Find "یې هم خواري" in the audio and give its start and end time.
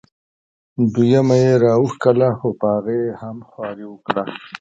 3.05-3.85